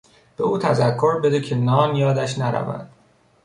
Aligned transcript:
به 0.37 0.43
او 0.43 0.57
تذکر 0.57 1.19
بده 1.19 1.41
که 1.41 1.55
نان 1.55 1.95
یادش 1.95 2.39
نرود. 2.39 2.89